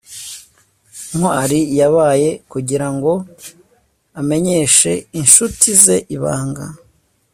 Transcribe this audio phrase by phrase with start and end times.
[1.15, 3.11] ntwali yabaye kugirango
[4.19, 6.65] amenyeshe inshuti ze ibanga